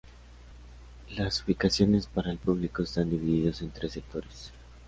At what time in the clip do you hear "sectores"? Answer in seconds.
3.91-4.51